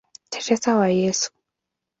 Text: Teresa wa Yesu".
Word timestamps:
Teresa 0.31 0.71
wa 0.79 0.87
Yesu". 1.01 1.29